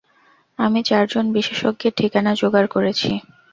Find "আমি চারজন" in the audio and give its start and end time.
0.59-1.25